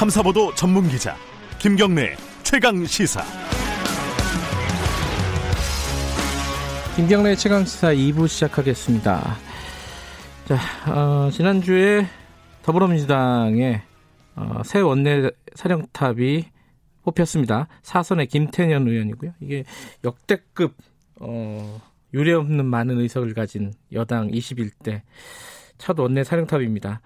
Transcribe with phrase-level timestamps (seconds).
[0.00, 1.14] 탐사보도 전문 기자
[1.58, 3.22] 김경래 최강 시사.
[6.96, 9.36] 김경래 최강 시사 2부 시작하겠습니다.
[10.46, 12.06] 자, 어, 지난주에
[12.62, 13.82] 더불어민주당의
[14.36, 16.46] 어, 새 원내 사령탑이
[17.02, 17.68] 뽑혔습니다.
[17.82, 19.34] 사선의 김태년 의원이고요.
[19.40, 19.64] 이게
[20.02, 20.78] 역대급
[21.16, 21.78] 어,
[22.14, 25.02] 유례 없는 많은 의석을 가진 여당 21대
[25.76, 27.02] 첫 원내 사령탑입니다.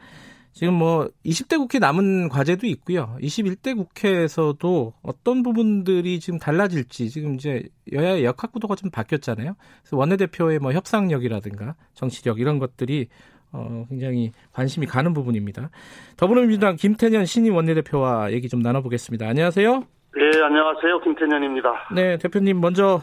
[0.54, 3.16] 지금 뭐 20대 국회 남은 과제도 있고요.
[3.20, 9.56] 21대 국회에서도 어떤 부분들이 지금 달라질지 지금 이제 여야의 역학 구도가 좀 바뀌었잖아요.
[9.82, 13.08] 그래서 원내대표의 뭐 협상력이라든가 정치력 이런 것들이
[13.50, 15.70] 어, 굉장히 관심이 가는 부분입니다.
[16.16, 19.26] 더불어민주당 김태년 신임 원내대표와 얘기 좀 나눠보겠습니다.
[19.26, 19.70] 안녕하세요.
[19.70, 21.00] 네, 안녕하세요.
[21.00, 21.88] 김태년입니다.
[21.96, 23.02] 네, 대표님 먼저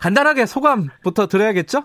[0.00, 1.84] 간단하게 소감부터 들어야겠죠?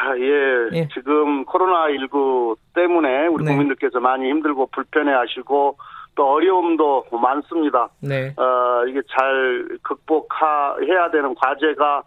[0.00, 0.88] 아, 예, 예.
[0.94, 3.50] 지금 코로나19 때문에 우리 네.
[3.52, 5.76] 국민들께서 많이 힘들고 불편해 하시고
[6.14, 7.88] 또 어려움도 많습니다.
[8.00, 8.34] 네.
[8.36, 12.02] 어, 이게 잘 극복해야 되는 과제가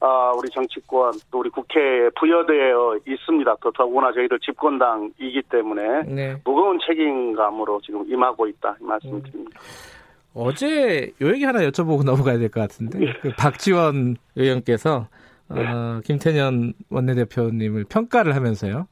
[0.00, 3.56] 어, 우리 정치권 또 우리 국회에 부여되어 있습니다.
[3.60, 6.36] 또 더구나 저희들 집권당이기 때문에 네.
[6.44, 9.60] 무거운 책임감으로 지금 임하고 있다 이 말씀드립니다.
[9.60, 9.98] 음.
[10.34, 13.12] 어제 요 얘기 하나 여쭤보고 넘어가야 될 것 같은데 예.
[13.20, 15.06] 그 박지원 의원께서
[15.50, 15.66] 네.
[15.66, 18.86] 어, 김태년 원내대표님을 평가를 하면서요.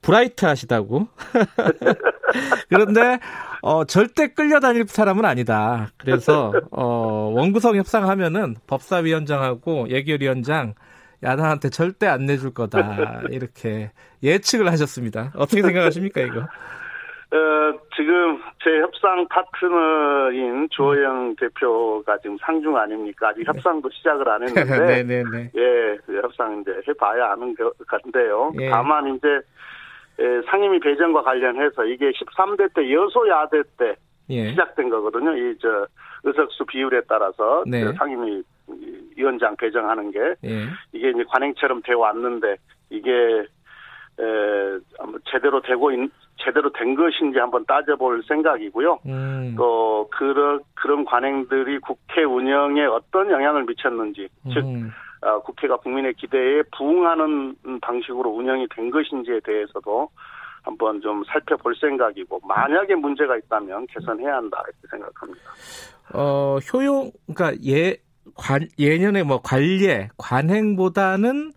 [0.00, 1.08] 브라이트 하시다고.
[2.68, 3.18] 그런데,
[3.62, 5.88] 어, 절대 끌려다닐 사람은 아니다.
[5.96, 10.74] 그래서, 어, 원구성 협상하면은 법사위원장하고 예결위원장
[11.22, 13.22] 야당한테 절대 안 내줄 거다.
[13.30, 13.90] 이렇게
[14.22, 15.32] 예측을 하셨습니다.
[15.34, 16.46] 어떻게 생각하십니까, 이거?
[17.34, 23.28] 어, 지금 제 협상 파트너인 조영 대표가 지금 상중 아닙니까?
[23.28, 25.02] 아직 협상도 시작을 안 했는데.
[25.02, 25.50] 네네네.
[25.56, 28.52] 예, 그 협상 이제 해봐야 아는 것 같은데요.
[28.60, 28.70] 예.
[28.70, 29.28] 다만 이제
[30.20, 33.96] 예, 상임위 배정과 관련해서 이게 13대 때 여소야대 때
[34.30, 34.50] 예.
[34.50, 35.36] 시작된 거거든요.
[35.36, 35.86] 이 저
[36.26, 37.92] 의석수 비율에 따라서 네.
[37.98, 38.42] 상임위
[39.16, 40.64] 위원장 배정하는 게 예.
[40.92, 42.56] 이게 이제 관행처럼 되어 왔는데
[42.90, 43.10] 이게
[44.20, 44.78] 에,
[45.30, 46.10] 제대로 되고 있,
[46.44, 48.98] 제대로 된 것인지 한번 따져볼 생각이고요.
[49.06, 49.54] 음.
[49.56, 54.50] 또 그런 그런 관행들이 국회 운영에 어떤 영향을 미쳤는지, 음.
[54.52, 60.10] 즉 어, 국회가 국민의 기대에 부응하는 방식으로 운영이 된 것인지에 대해서도
[60.62, 65.40] 한번 좀 살펴볼 생각이고 만약에 문제가 있다면 개선해야 한다 이렇게 생각합니다.
[66.14, 67.96] 어 효용 그러니까 예
[68.34, 71.52] 관, 예년에 뭐 관례 관행보다는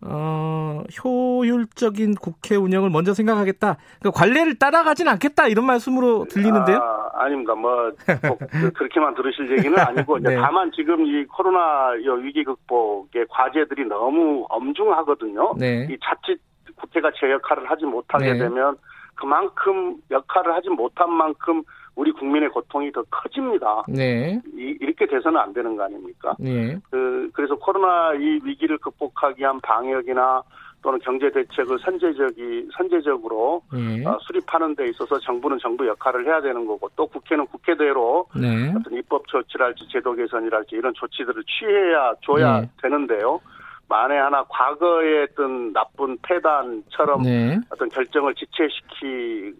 [0.00, 3.76] 어, 효율적인 국회 운영을 먼저 생각하겠다.
[3.98, 6.78] 그러니까 관례를 따라가진 않겠다 이런 말씀으로 들리는데요.
[7.14, 10.36] 아, 닙니다 뭐 그, 그렇게만 들으실 얘기는 아니고 네.
[10.36, 11.90] 다만 지금 이 코로나
[12.22, 15.54] 위기 극복의 과제들이 너무 엄중하거든요.
[15.58, 15.88] 네.
[15.90, 16.40] 이 자칫
[16.76, 18.38] 국회가 제 역할을 하지 못하게 네.
[18.38, 18.76] 되면
[19.16, 21.64] 그만큼 역할을 하지 못한 만큼
[21.98, 23.82] 우리 국민의 고통이 더 커집니다.
[23.88, 24.40] 네.
[24.54, 26.36] 이, 렇게 돼서는 안 되는 거 아닙니까?
[26.38, 26.78] 네.
[26.90, 30.42] 그, 그래서 코로나 이 위기를 극복하기 위한 방역이나
[30.80, 34.06] 또는 경제 대책을 선제적이 선제적으로 네.
[34.06, 38.72] 어, 수립하는 데 있어서 정부는 정부 역할을 해야 되는 거고 또 국회는 국회대로 네.
[38.78, 42.70] 어떤 입법 조치랄지 제도 개선이랄지 이런 조치들을 취해야 줘야 네.
[42.80, 43.40] 되는데요.
[43.88, 47.58] 만에 하나 과거의 어떤 나쁜 폐단처럼 네.
[47.70, 49.56] 어떤 결정을 지체시키거나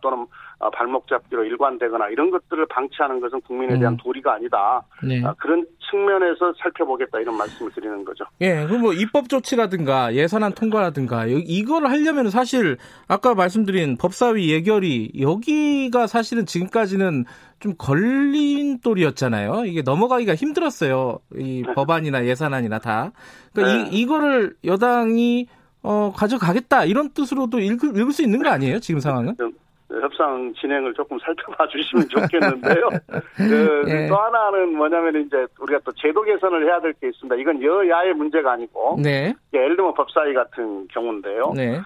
[0.00, 0.26] 또는 어,
[0.70, 3.96] 발목 잡기로 일관되거나 이런 것들을 방치하는 것은 국민에 대한 음.
[3.98, 4.82] 도리가 아니다.
[5.02, 5.22] 네.
[5.24, 8.24] 아, 그런 측면에서 살펴보겠다 이런 말씀을 드리는 거죠.
[8.40, 12.76] 예, 그럼 뭐 입법 조치라든가 예산안 통과라든가 이걸 하려면 사실
[13.06, 17.24] 아까 말씀드린 법사위 예결위 여기가 사실은 지금까지는
[17.60, 19.64] 좀 걸린 돌이었잖아요.
[19.66, 21.18] 이게 넘어가기가 힘들었어요.
[21.36, 21.74] 이 네.
[21.74, 23.12] 법안이나 예산안이나 다.
[23.52, 23.90] 그러니까 네.
[23.90, 25.46] 이, 이거를 여당이
[25.82, 28.80] 어, 가져가겠다 이런 뜻으로도 읽을, 읽을 수 있는 거 아니에요?
[28.80, 29.36] 지금 상황은?
[30.00, 32.88] 협상 진행을 조금 살펴봐 주시면 좋겠는데요.
[33.36, 34.08] 그, 네.
[34.08, 37.36] 또 하나는 뭐냐면 이제 우리가 또 제도 개선을 해야 될 게 있습니다.
[37.36, 39.34] 이건 여야의 문제가 아니고 네.
[39.52, 41.52] 예를 들면 법사위 같은 경우인데요.
[41.54, 41.80] 네.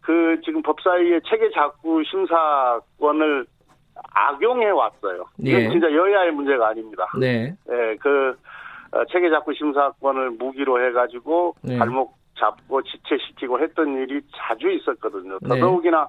[0.00, 3.46] 그 지금 법사위의 체계 작구 심사권을
[4.14, 5.24] 악용해 왔어요.
[5.38, 5.68] 이건 예.
[5.70, 7.06] 진짜 여야의 문제가 아닙니다.
[7.18, 7.54] 네.
[7.66, 8.36] 네, 그
[8.92, 11.78] 어, 체계 작구 심사권을 무기로 해가지고 네.
[11.78, 15.38] 발목 잡고 지체시키고 했던 일이 자주 있었거든요.
[15.42, 15.48] 네.
[15.48, 16.08] 더더욱이나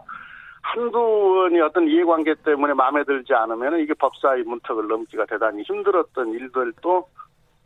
[0.63, 7.07] 한두 원이 어떤 이해관계 때문에 마음에 들지 않으면 이게 법사위 문턱을 넘기가 대단히 힘들었던 일들도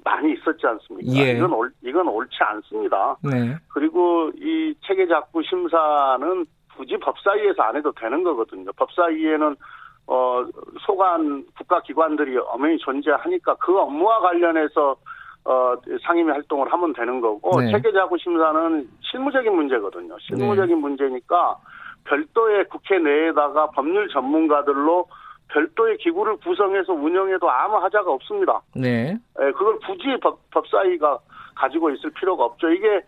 [0.03, 1.11] 많이 있었지 않습니까?
[1.13, 1.31] 예.
[1.37, 3.15] 이건 옳, 이건 옳지 않습니다.
[3.23, 3.55] 네.
[3.69, 6.45] 그리고 이 체계작구 심사는
[6.75, 8.71] 굳이 법사위에서 안 해도 되는 거거든요.
[8.75, 9.55] 법사위에는
[10.07, 10.45] 어
[10.85, 14.95] 소관 국가 기관들이 엄연히 존재하니까 그 업무와 관련해서
[15.43, 17.71] 어 상임위 활동을 하면 되는 거고 네.
[17.71, 20.17] 체계작구 심사는 실무적인 문제거든요.
[20.19, 20.81] 실무적인 네.
[20.81, 21.57] 문제니까
[22.07, 25.07] 별도의 국회 내에다가 법률 전문가들로
[25.49, 28.61] 별도의 기구를 구성해서 운영해도 아무 하자가 없습니다.
[28.75, 29.17] 네.
[29.39, 31.19] 예, 그걸 굳이 법, 법사위가
[31.55, 32.69] 가지고 있을 필요가 없죠.
[32.69, 33.01] 이게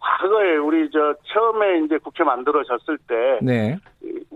[0.00, 3.78] 과거에 우리 저 처음에 이제 국회 만들어졌을 때 네.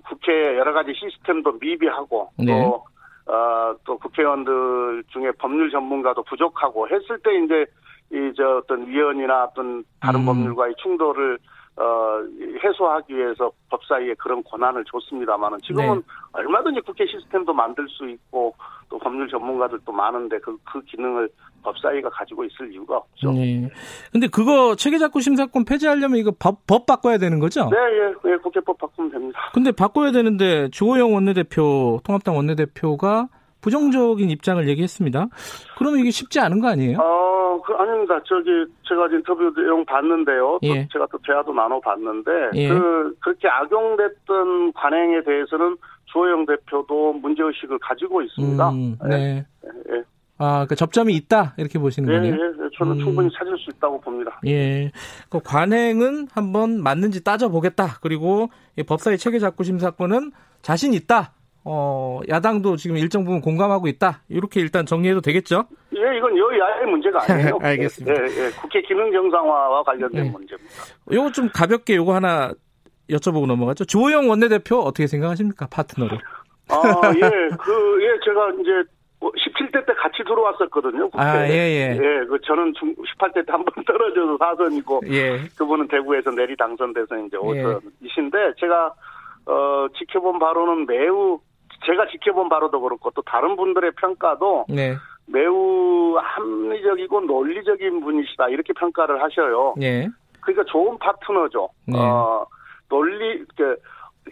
[0.05, 2.53] 국회 여러 가지 시스템도 미비하고 네.
[2.53, 2.85] 또
[3.33, 7.67] 어, 또 국회의원들 중에 법률 전문가도 부족하고 했을 때 이제
[8.13, 10.27] 이 저 어떤 위원이나 어떤 다른 음.
[10.27, 11.39] 법률과의 충돌을
[11.79, 12.23] 어,
[12.65, 16.03] 해소하기 위해서 법사위에 그런 권한을 줬습니다만은 지금은 네.
[16.33, 18.55] 얼마든지 국회 시스템도 만들 수 있고
[18.89, 21.29] 또 법률 전문가들도 많은데 그, 그 기능을
[21.63, 23.33] 법사위가 가지고 있을 이유가 없죠.
[23.33, 23.69] 네.
[24.11, 27.69] 근데 그거 체계작구 심사권 폐지하려면 이거 법, 법 바꿔야 되는 거죠?
[27.71, 29.39] 네, 예, 예, 국회법 바꾸면 됩니다.
[29.53, 33.29] 근데 바꿔야 되는데 주호영 원내대표, 통합당 원내대표가
[33.61, 35.27] 부정적인 입장을 얘기했습니다.
[35.77, 36.99] 그러면 이게 쉽지 않은 거 아니에요?
[37.01, 38.21] 어, 그, 아닙니다.
[38.25, 38.51] 저기,
[38.89, 40.59] 제가 인터뷰 내용 봤는데요.
[40.63, 40.89] 또 예.
[40.93, 42.69] 제가 또 대화도 나눠봤는데, 예.
[42.69, 45.77] 그, 그렇게 악용됐던 관행에 대해서는
[46.07, 48.71] 주호영 대표도 문제의식을 가지고 있습니다.
[48.71, 49.47] 음, 네.
[49.65, 49.97] 예.
[49.97, 50.03] 예.
[50.39, 52.35] 아, 그 접점이 있다 이렇게 보시는 예, 거네요.
[52.35, 52.99] 예, 저는 음.
[53.01, 54.39] 충분히 찾을 수 있다고 봅니다.
[54.47, 54.91] 예,
[55.31, 57.99] 그 관행은 한번 맞는지 따져 보겠다.
[58.03, 58.51] 그리고
[58.87, 61.33] 법사위 체계 작구 심사권은 자신 있다.
[61.65, 64.21] 어, 야당도 지금 일정 부분 공감하고 있다.
[64.29, 65.65] 이렇게 일단 정리해도 되겠죠?
[65.97, 67.59] 예, 이건 여야의 문제가 아니에요.
[67.63, 68.23] 알겠습니다.
[68.23, 70.31] 예, 예, 국회 기능 정상화와 관련된 예.
[70.31, 70.75] 문제입니다.
[71.13, 72.53] 요거 좀 가볍게 요거 하나
[73.11, 73.85] 여쭤보고 넘어가죠.
[73.85, 75.67] 조호영 원내대표 어떻게 생각하십니까?
[75.71, 76.17] 파트너로.
[76.69, 77.21] 아, 예,
[77.57, 78.91] 그, 예, 제가 이제
[79.21, 81.09] 17대 뭐때 같이 들어왔었거든요.
[81.11, 81.23] 국회.
[81.23, 81.91] 아, 예, 예.
[81.97, 85.39] 예, 그 저는 18대 때 한 번 떨어져서 사선이고, 예.
[85.57, 88.53] 그분은 대구에서 내리 당선돼서 이제 5선이신데, 예.
[88.61, 88.93] 제가,
[89.47, 91.39] 어, 지켜본 바로는 매우
[91.87, 94.97] 제가 지켜본 바로도 그렇고 또 다른 분들의 평가도 네.
[95.27, 99.75] 매우 합리적이고 논리적인 분이시다 이렇게 평가를 하셔요.
[99.77, 100.09] 네.
[100.41, 101.69] 그러니까 좋은 파트너죠.
[101.87, 101.99] 네.
[101.99, 102.47] 어,
[102.89, 103.77] 논리 그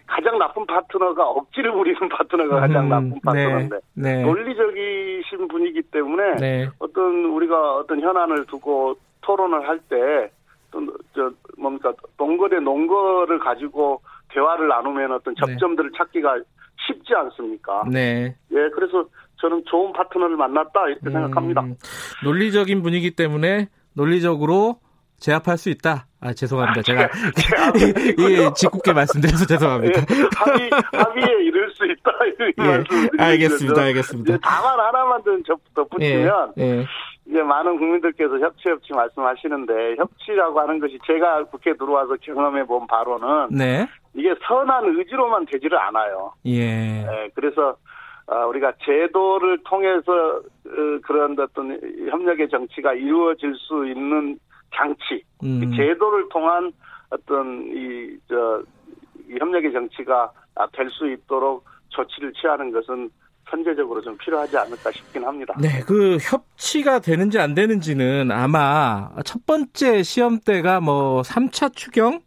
[0.07, 3.19] 가장 나쁜 파트너가 억지를 부리는 파트너가 가장 음, 나쁜 네.
[3.23, 4.23] 파트너인데 네.
[4.23, 6.69] 논리적이신 분이기 때문에 네.
[6.79, 15.39] 어떤 우리가 어떤 현안을 두고 토론을 할때저 뭡니까 동거대 논거를 가지고 대화를 나누면 어떤 네.
[15.39, 16.39] 접점들을 찾기가
[16.87, 17.83] 쉽지 않습니까?
[17.91, 18.35] 네.
[18.51, 19.05] 예, 그래서
[19.37, 21.63] 저는 좋은 파트너를 만났다 이렇게 음, 생각합니다.
[22.23, 24.79] 논리적인 분위기 때문에 논리적으로
[25.17, 26.07] 제압할 수 있다.
[26.19, 26.81] 아 죄송합니다.
[26.81, 27.03] 제가
[28.19, 30.01] 예, 짓궂게 말씀드려서 죄송합니다.
[30.01, 30.05] 예,
[30.35, 32.11] 합의 합의에 이를 수 있다.
[33.19, 33.81] 예, 알겠습니다.
[33.81, 34.33] 알겠습니다.
[34.33, 35.21] 예, 다만 하나만
[35.73, 36.85] 더 붙이면 예, 예.
[37.27, 43.49] 이제 많은 국민들께서 협치 협치 말씀하시는데 협치라고 하는 것이 제가 국회 들어와서 경험해 본 바로는
[43.51, 43.87] 네.
[44.13, 46.33] 이게 선한 의지로만 되지를 않아요.
[46.45, 47.03] 예.
[47.03, 47.75] 네, 그래서 어,
[48.27, 51.79] 우리가 제도를 통해서 어, 그런 어떤
[52.09, 54.39] 협력의 정치가 이루어질 수 있는
[54.75, 55.71] 장치, 음.
[55.75, 56.71] 제도를 통한
[57.09, 58.63] 어떤 이저
[59.29, 60.31] 협력의 정치가
[60.73, 63.09] 될 수 있도록 조치를 취하는 것은
[63.49, 65.53] 선제적으로 좀 필요하지 않을까 싶긴 합니다.
[65.61, 72.21] 네, 그 협치가 되는지 안 되는지는 아마 첫 번째 시험 때가 뭐 3차 추경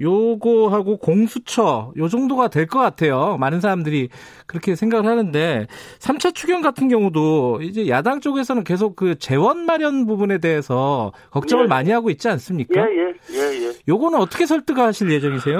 [0.00, 3.36] 요거하고 공수처 요 정도가 될 것 같아요.
[3.38, 4.08] 많은 사람들이
[4.46, 5.66] 그렇게 생각을 하는데
[6.00, 11.68] 3차 추경 같은 경우도 이제 야당 쪽에서는 계속 그 재원 마련 부분에 대해서 걱정을 예.
[11.68, 12.80] 많이 하고 있지 않습니까?
[12.80, 13.72] 예, 예, 예, 예.
[13.88, 15.58] 요거는 어떻게 설득하실 예정이세요?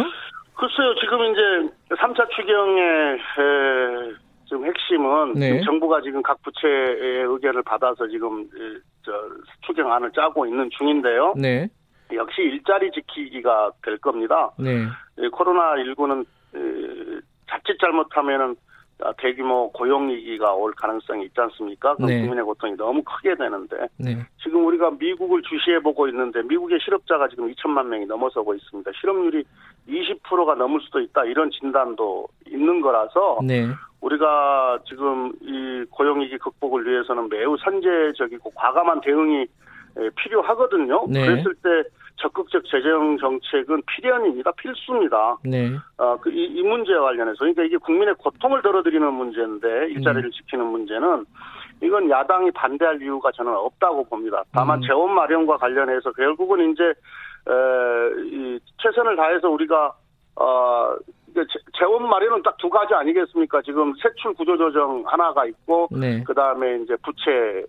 [0.56, 2.82] 글쎄요, 지금 이제 3차 추경의
[3.14, 4.14] 에,
[4.48, 5.46] 지금 핵심은 네.
[5.52, 8.48] 지금 정부가 지금 각 부처의 의견을 받아서 지금
[9.04, 9.12] 저
[9.66, 11.34] 추경안을 짜고 있는 중인데요.
[11.36, 11.68] 네.
[12.14, 14.50] 역시 일자리 지키기가 될 겁니다.
[14.58, 14.86] 네.
[15.30, 16.24] 코로나19는
[17.48, 18.56] 자칫 잘못하면은
[19.18, 21.94] 대규모 고용위기가 올 가능성이 있지 않습니까?
[21.96, 22.20] 그 네.
[22.20, 24.16] 국민의 고통이 너무 크게 되는데 네.
[24.42, 28.90] 지금 우리가 미국을 주시해 보고 있는데 미국의 실업자가 지금 2천만 명이 넘어서고 있습니다.
[28.98, 29.44] 실업률이
[29.88, 33.66] 20%가 넘을 수도 있다 이런 진단도 있는 거라서 네.
[34.00, 39.46] 우리가 지금 이 고용위기 극복을 위해서는 매우 선제적이고 과감한 대응이
[40.16, 41.06] 필요하거든요.
[41.08, 41.26] 네.
[41.26, 44.50] 그랬을 때 적극적 재정 정책은 필연입니다.
[44.52, 45.36] 필수입니다.
[45.44, 45.72] 네.
[45.98, 47.38] 어, 그, 이, 이 문제와 관련해서.
[47.40, 50.36] 그러니까 이게 국민의 고통을 덜어드리는 문제인데, 일자리를 네.
[50.36, 51.26] 지키는 문제는
[51.82, 54.42] 이건 야당이 반대할 이유가 저는 없다고 봅니다.
[54.52, 54.82] 다만 음.
[54.86, 59.92] 재원 마련과 관련해서 결국은 이제, 에, 이 최선을 다해서 우리가,
[60.36, 60.96] 어,
[61.78, 63.60] 재원 마련은 딱 두 가지 아니겠습니까?
[63.60, 66.24] 지금 세출 구조 조정 하나가 있고, 네.
[66.24, 67.62] 그 다음에 이제 부채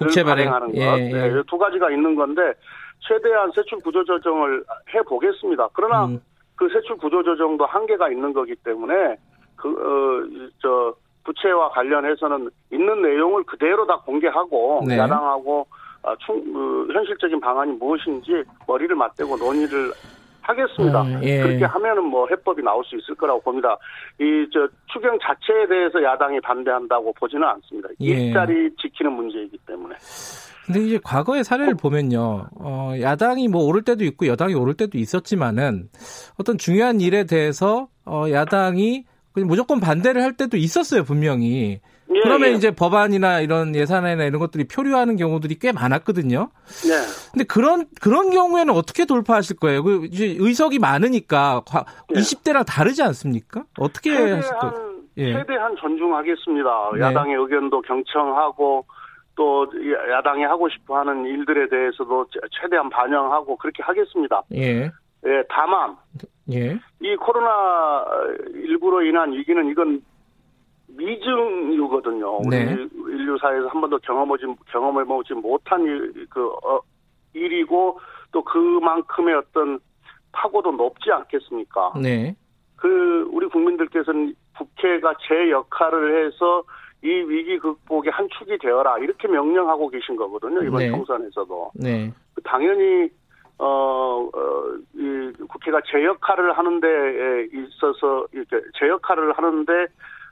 [0.00, 1.12] 국채 발행하는 것, 예, 예.
[1.12, 2.54] 네, 두 가지가 있는 건데
[3.00, 4.64] 최대한 세출 구조 조정을
[4.94, 5.68] 해 보겠습니다.
[5.74, 6.20] 그러나 음.
[6.56, 9.16] 그 세출 구조 조정도 한계가 있는 거기 때문에
[9.56, 14.98] 그어저 부채와 관련해서는 있는 내용을 그대로 다 공개하고 네.
[14.98, 15.66] 야당하고
[16.02, 19.92] 아, 충, 그, 현실적인 방안이 무엇인지 머리를 맞대고 논의를
[20.42, 21.02] 하겠습니다.
[21.02, 21.42] 음, 예.
[21.42, 23.76] 그렇게 하면은 뭐 해법이 나올 수 있을 거라고 봅니다.
[24.18, 27.88] 이 저 추경 자체에 대해서 야당이 반대한다고 보지는 않습니다.
[28.00, 28.06] 예.
[28.06, 29.94] 일자리 지키는 문제이기 때문에.
[30.66, 35.88] 근데 이제 과거의 사례를 보면요, 어, 야당이 뭐 오를 때도 있고 여당이 오를 때도 있었지만은
[36.38, 41.80] 어떤 중요한 일에 대해서 어, 야당이 무조건 반대를 할 때도 있었어요 분명히.
[42.12, 42.52] 예, 그러면 예.
[42.54, 46.50] 이제 법안이나 이런 예산이나 이런 것들이 표류하는 경우들이 꽤 많았거든요.
[46.88, 47.30] 네.
[47.32, 49.82] 근데 그런 그런 경우에는 어떻게 돌파하실 거예요?
[49.84, 51.62] 그 의석이 많으니까
[52.14, 52.20] 예.
[52.20, 53.64] 20대랑 다르지 않습니까?
[53.78, 55.00] 어떻게 하실 거예요?
[55.18, 55.32] 예.
[55.34, 56.90] 최대한 존중하겠습니다.
[56.94, 57.00] 네.
[57.00, 58.84] 야당의 의견도 경청하고
[59.36, 59.66] 또
[60.10, 62.26] 야당이 하고 싶어 하는 일들에 대해서도
[62.60, 64.42] 최대한 반영하고 그렇게 하겠습니다.
[64.54, 64.90] 예.
[65.26, 65.96] 예, 다만
[66.52, 66.78] 예.
[67.00, 68.04] 이 코로나
[68.54, 70.02] 19로 인한 위기는 이건
[70.88, 72.40] 미증유거든요.
[72.50, 72.74] 네.
[72.94, 76.80] 우리 인류사에서 한 번도 경험하지 경험해 보지 못한 일, 그 어,
[77.32, 78.00] 일이고
[78.32, 79.78] 또 그만큼의 어떤
[80.32, 81.94] 파고도 높지 않겠습니까?
[82.00, 82.34] 네.
[82.76, 86.64] 그 우리 국민들께서는 국회가 제 역할을 해서
[87.02, 90.90] 이 위기 극복의 한 축이 되어라 이렇게 명령하고 계신 거거든요 이번 네.
[90.90, 92.12] 총선에서도 네.
[92.44, 93.08] 당연히
[93.56, 94.64] 어, 어,
[94.94, 95.32] 이
[95.70, 96.88] 국회가 제 역할을 하는데
[97.52, 99.86] 있어서 이렇게 제 역할을 하는데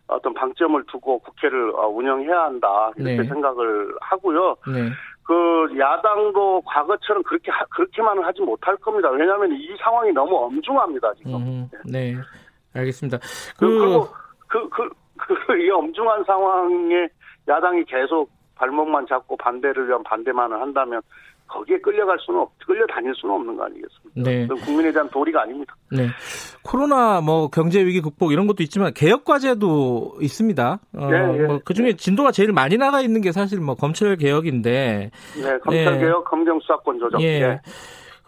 [0.09, 3.29] 어떤 방점을 두고 국회를 어, 운영해야 한다 이렇게 네.
[3.29, 4.57] 생각을 하고요.
[4.67, 4.91] 네.
[5.23, 9.11] 그 야당도 과거처럼 그렇게 그렇게만은 하지 못할 겁니다.
[9.11, 11.35] 왜냐하면 이 상황이 너무 엄중합니다 지금.
[11.35, 12.17] 음, 네,
[12.75, 13.19] 알겠습니다.
[13.59, 14.09] 그, 그리고
[14.49, 17.09] 그그 그, 그, 이 엄중한 상황에
[17.47, 21.03] 야당이 계속 발목만 잡고 반대를 위한 반대만을 한다면
[21.49, 24.31] 거기에 끌려갈 수는 없, 끌려다닐 수는 없는 거 아니겠습니까?
[24.31, 24.47] 네.
[24.65, 25.75] 국민에 대한 도리가 아닙니다.
[25.91, 26.09] 네.
[26.63, 30.81] 코로나 뭐 경제 위기 극복 이런 것도 있지만 개혁 과제도 있습니다.
[30.97, 31.47] 어, 네, 네.
[31.47, 35.11] 뭐그 중에 진도가 제일 많이 나가 있는 게 사실 뭐 검찰 개혁인데.
[35.43, 35.99] 네, 검찰 네.
[35.99, 37.21] 개혁, 검경 수사권 조정.
[37.23, 37.41] 예.
[37.41, 37.61] 네.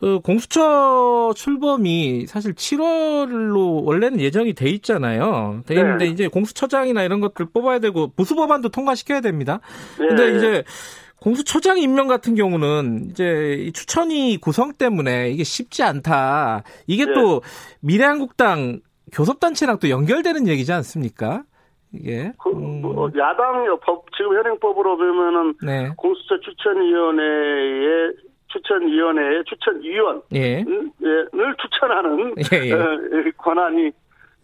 [0.00, 5.62] 그 공수처 출범이 사실 7월로 원래는 예정이 돼 있잖아요.
[5.66, 6.10] 돼 있는데 네.
[6.10, 9.60] 이제 공수처장이나 이런 것들 뽑아야 되고 보수 법안도 통과시켜야 됩니다.
[9.98, 10.08] 네.
[10.08, 10.64] 근데 이제
[11.20, 16.62] 공수처장 임명 같은 경우는 이제 추천위 구성 때문에 이게 쉽지 않다.
[16.86, 17.12] 이게 네.
[17.12, 17.42] 또
[17.80, 18.80] 미래한국당
[19.12, 21.42] 교섭단체랑 또 연결되는 얘기지 않습니까?
[21.92, 22.82] 이게 그, 음.
[22.82, 25.90] 뭐 야당 법 지금 현행법으로 보면은 네.
[25.96, 28.12] 공수처 추천위원회의
[28.48, 30.64] 추천위원회의 추천위원을 예.
[31.60, 32.72] 추천하는 예, 예.
[32.72, 32.98] 어,
[33.36, 33.90] 권한이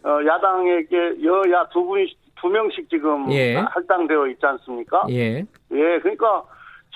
[0.03, 3.55] 어, 야당에게 여야 두 분이 두 명씩 지금 예.
[3.55, 5.05] 할당되어 있지 않습니까?
[5.09, 5.45] 예.
[5.71, 6.43] 예, 그러니까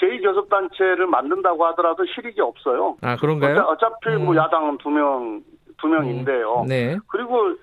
[0.01, 2.98] 제2교섭단체를 만든다고 하더라도 실익이 없어요.
[3.01, 3.62] 아, 그런가요?
[3.62, 4.25] 어차피 뭐 음.
[4.25, 5.41] 뭐 야당은 두 명,
[5.79, 6.62] 두 명인데요.
[6.62, 6.67] 음.
[6.67, 6.98] 네.
[7.08, 7.55] 그리고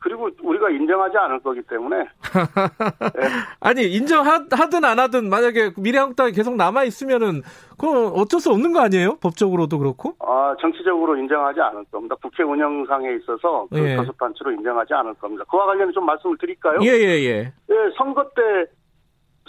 [0.00, 1.96] 그리고 우리가 인정하지 않을 거기 때문에.
[1.98, 2.04] 네.
[3.60, 7.42] 아니 인정하든 안 하든 만약에 미래한국당이 계속 남아 있으면은
[7.76, 9.16] 그건 어쩔 수 없는 거 아니에요?
[9.20, 10.14] 법적으로도 그렇고?
[10.20, 12.14] 아 정치적으로 인정하지 않을 겁니다.
[12.22, 13.96] 국회 운영상에 있어서 그 예.
[13.96, 15.44] 교섭단체로 인정하지 않을 겁니다.
[15.50, 16.78] 그와 관련해 좀 말씀을 드릴까요?
[16.82, 17.20] 예 예 예.
[17.20, 17.52] 예, 예.
[17.70, 18.70] 예, 선거 때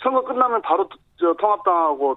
[0.01, 2.15] 선거 끝나면 바로 저 통합당하고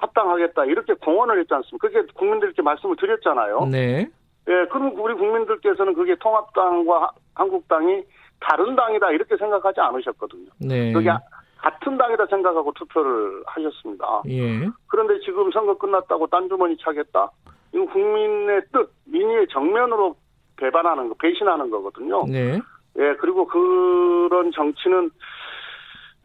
[0.00, 1.88] 합당하겠다 이렇게 공언을 했지 않습니까?
[1.88, 3.66] 그게 국민들께 말씀을 드렸잖아요.
[3.70, 4.08] 네.
[4.48, 8.02] 예, 그럼 우리 국민들께서는 그게 통합당과 한국당이
[8.40, 10.50] 다른 당이다 이렇게 생각하지 않으셨거든요.
[10.60, 10.92] 네.
[10.92, 11.10] 그게
[11.58, 14.22] 같은 당이다 생각하고 투표를 하셨습니다.
[14.28, 14.68] 예.
[14.86, 17.30] 그런데 지금 선거 끝났다고 딴 주머니 차겠다?
[17.72, 20.16] 이건 국민의 뜻, 민의의 정면으로
[20.56, 22.24] 배반하는 거, 배신하는 거거든요.
[22.26, 22.60] 네.
[22.98, 25.10] 예, 그리고 그런 정치는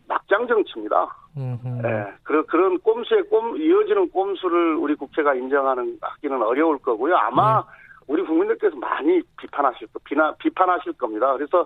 [0.07, 1.07] 막장 정치입니다.
[1.37, 7.15] 예, 그런 그런 꼼수에 꼼 이어지는 꼼수를 우리 국회가 인정하는 하기는 어려울 거고요.
[7.15, 7.65] 아마 네.
[8.07, 11.33] 우리 국민들께서 많이 비판하실 거, 비나 비판하실 겁니다.
[11.33, 11.65] 그래서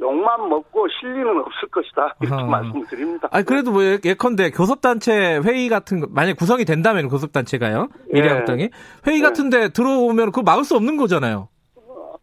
[0.00, 2.46] 욕만 먹고 실리는 없을 것이다 이렇게 아.
[2.46, 3.28] 말씀을 드립니다.
[3.32, 8.70] 아니 그래도 뭐 예컨대 교섭단체 회의 같은 거 만약 구성이 된다면 교섭단체가요 미래한국당이 예.
[9.06, 9.22] 회의 예.
[9.22, 11.48] 같은데 들어오면 그거 막을 수 없는 거잖아요.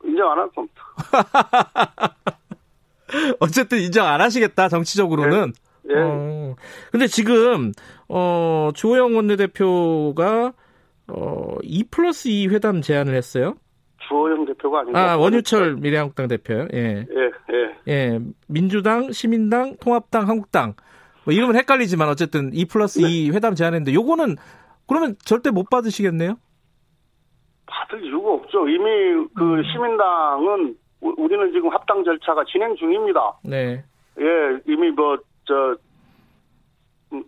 [0.05, 0.83] 인정 안 할 겁니다.
[3.39, 5.53] 어쨌든 인정 안 하시겠다 정치적으로는.
[5.89, 5.93] 예.
[5.97, 6.55] 어,
[6.91, 7.71] 근데 지금
[8.07, 10.53] 어 주호영 원내대표가
[11.07, 13.55] 어2 플러스 2 회담 제안을 했어요.
[14.07, 16.67] 주호영 대표가 아니고 아 원유철 미래한국당 대표요.
[16.73, 17.05] 예.
[17.09, 17.91] 예, 예.
[17.93, 18.19] 예.
[18.47, 20.73] 민주당, 시민당, 통합당, 한국당.
[21.25, 23.09] 뭐 이름은 헷갈리지만 어쨌든 2 플러스 네.
[23.09, 24.35] 2 회담 제안했는데 요거는
[24.87, 26.37] 그러면 절대 못 받으시겠네요?
[27.65, 28.67] 받을 이유가 없죠.
[28.67, 28.83] 이미
[29.35, 29.63] 그 음.
[29.63, 30.75] 시민당은
[31.17, 33.33] 우리는 지금 합당 절차가 진행 중입니다.
[33.43, 33.83] 네.
[34.19, 35.75] 예, 이미 뭐, 저,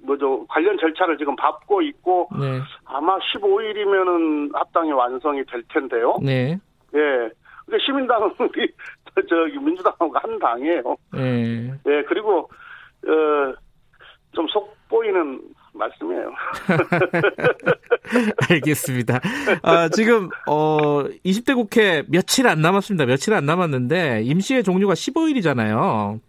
[0.04, 2.62] 뭐죠, 관련 절차를 지금 밟고 있고, 네.
[2.86, 6.18] 아마 15일이면은 합당이 완성이 될 텐데요.
[6.22, 6.58] 네.
[6.96, 7.30] 예.
[7.66, 8.72] 근데 시민당은 우리,
[9.28, 10.96] 저기, 민주당하고 한 당이에요.
[11.14, 11.72] 네.
[11.86, 12.50] 예, 그리고,
[13.08, 13.54] 어,
[14.34, 15.42] 좀 속 보이는
[15.78, 16.32] 말씀이에요.
[18.50, 19.20] 알겠습니다.
[19.62, 23.06] 아, 지금 어 20대 국회 며칠 안 남았습니다.
[23.06, 26.20] 며칠 안 남았는데 임시의 종류가 15일이잖아요.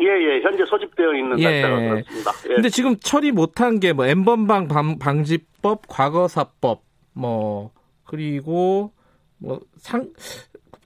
[0.00, 0.40] 예, 예.
[0.42, 1.44] 현재 소집되어 있는 예.
[1.62, 2.30] 날짜가 그렇습니다.
[2.50, 2.54] 예.
[2.54, 7.70] 근데 지금 처리 못한 게 뭐 엠번방 방지법, 과거사법, 뭐
[8.04, 8.92] 그리고
[9.38, 10.08] 뭐 상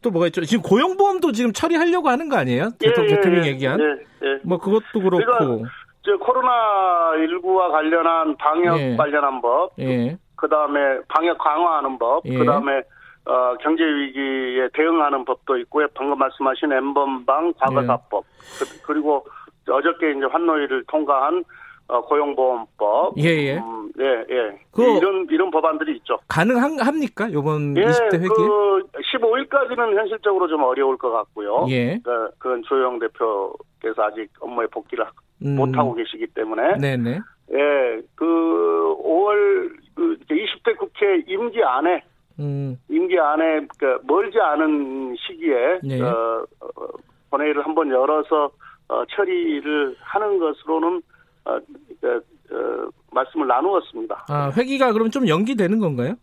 [0.03, 0.45] 또 뭐가 있죠?
[0.45, 2.73] 지금 고용보험도 지금 처리하려고 하는 거 아니에요?
[2.83, 3.81] 예, 대통령 예, 예, 얘기한.
[3.81, 3.85] 예,
[4.29, 4.39] 예.
[4.45, 5.17] 뭐 그것도 그렇고.
[5.25, 5.71] 그러니까
[6.05, 8.97] 저 코로나 19와 관련한 방역 예.
[8.97, 10.17] 관련한 법, 예.
[10.37, 12.37] 그 다음에 방역 강화하는 법, 예.
[12.37, 12.83] 그 다음에
[13.25, 15.87] 어, 경제 위기에 대응하는 법도 있고요.
[15.95, 18.83] 방금 말씀하신 엠번방 과거사법, 예.
[18.85, 19.25] 그, 리고
[19.67, 21.43] 어저께 이제 환노위를 통과한
[21.87, 23.15] 어, 고용보험법.
[23.19, 23.59] 예, 예.
[23.59, 24.59] 음, 예, 예.
[24.71, 26.19] 그 이런, 이런 법안들이 있죠.
[26.29, 27.33] 가능합니까?
[27.33, 28.29] 요번 예, 20대 회기?
[28.29, 31.67] 그 15일까지는 현실적으로 좀 어려울 것 같고요.
[31.69, 31.99] 예.
[32.03, 35.05] 그, 그건 조영 대표께서 아직 업무에 복귀를
[35.45, 35.57] 음.
[35.57, 36.79] 못하고 계시기 때문에.
[36.79, 37.21] 네네.
[37.53, 42.03] 예, 그 5월 그 20대 국회 임기 안에
[42.39, 42.79] 음.
[42.89, 46.01] 임기 안에 그 멀지 않은 시기에 네.
[46.01, 46.87] 어, 어,
[47.31, 48.51] 본회의를 한번 열어서
[48.89, 51.03] 어, 처리를 하는 것으로는
[51.45, 51.59] 어,
[52.01, 52.17] 그,
[52.51, 54.27] 어, 말씀을 나누었습니다.
[54.29, 56.15] 아, 회기가 그럼 좀 연기되는 건가요?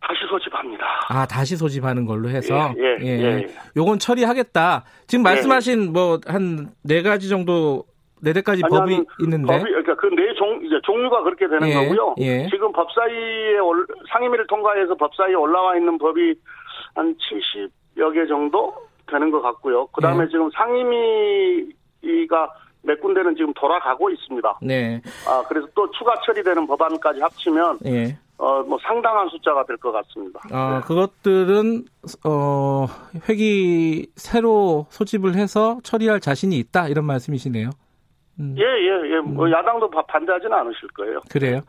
[0.00, 0.84] 다시 소집합니다.
[1.08, 2.74] 아, 다시 소집하는 걸로 해서?
[2.76, 3.06] 예, 예.
[3.06, 3.22] 예.
[3.22, 3.46] 예.
[3.76, 4.84] 요건 처리하겠다.
[5.06, 5.34] 지금 예, 예.
[5.34, 7.84] 말씀하신 뭐, 한 네 가지 정도
[8.20, 9.46] 네 대까지 아니, 법이 있는데.
[9.58, 12.14] 법이, 그러니까 그 네 종, 이제 종류가 그렇게 되는 예, 거고요.
[12.18, 12.48] 예.
[12.50, 16.34] 지금 법사위에 올, 상임위를 통과해서 법사위에 올라와 있는 법이
[16.94, 18.74] 한 70여 개 정도
[19.08, 19.86] 되는 것 같고요.
[19.88, 20.28] 그 다음에 예.
[20.28, 22.48] 지금 상임위가
[22.82, 24.58] 몇 군데는 지금 돌아가고 있습니다.
[24.62, 25.00] 네.
[25.26, 27.78] 아, 그래서 또 추가 처리되는 법안까지 합치면.
[27.86, 28.16] 예.
[28.38, 30.40] 어, 뭐 상당한 숫자가 될 것 같습니다.
[30.50, 30.86] 아, 네.
[30.86, 31.84] 그것들은,
[32.24, 32.86] 어,
[33.28, 37.70] 회기 새로 소집을 해서 처리할 자신이 있다, 이런 말씀이시네요.
[38.40, 38.56] 음.
[38.58, 39.20] 예, 예, 예.
[39.20, 39.52] 뭐 음.
[39.52, 41.20] 야당도 반대하지는 않으실 거예요.
[41.30, 41.60] 그래요.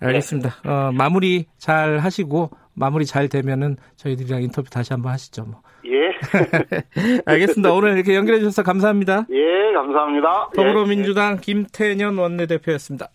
[0.00, 0.50] 알겠습니다.
[0.62, 0.70] 네.
[0.70, 2.50] 어, 마무리 잘 하시고
[2.80, 5.44] 마무리 잘 되면은 저희들이랑 인터뷰 다시 한번 하시죠.
[5.44, 5.60] 뭐.
[5.84, 6.10] 예.
[7.26, 7.72] 알겠습니다.
[7.72, 9.26] 오늘 이렇게 연결해 주셔서 감사합니다.
[9.30, 10.48] 예, 감사합니다.
[10.54, 11.40] 더불어민주당 예, 예.
[11.40, 13.10] 김태년 원내대표였습니다.